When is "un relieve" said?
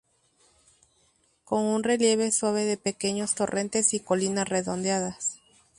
1.63-2.31